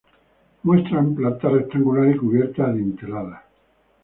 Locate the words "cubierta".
2.17-2.63